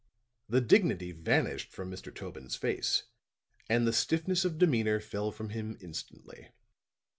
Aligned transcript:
The 0.49 0.61
dignity 0.61 1.11
vanished 1.11 1.71
from 1.71 1.91
Mr. 1.91 2.11
Tobin's 2.11 2.55
face, 2.55 3.03
and 3.69 3.85
the 3.85 3.93
stiffness 3.93 4.43
of 4.43 4.57
demeanor 4.57 4.99
fell 4.99 5.31
from 5.31 5.49
him 5.49 5.77
instantly. 5.79 6.47